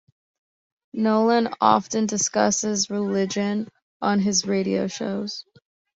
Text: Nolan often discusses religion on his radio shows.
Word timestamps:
Nolan 0.95 1.49
often 1.61 2.07
discusses 2.07 2.89
religion 2.89 3.69
on 4.01 4.19
his 4.19 4.47
radio 4.47 4.87
shows. 4.87 5.45